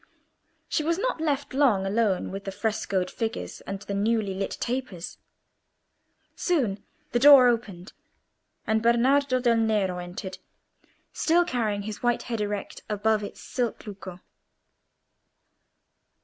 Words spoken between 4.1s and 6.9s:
lit tapers. Soon